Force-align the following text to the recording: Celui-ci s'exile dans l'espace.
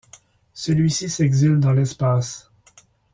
Celui-ci 0.55 1.11
s'exile 1.11 1.59
dans 1.59 1.73
l'espace. 1.73 2.51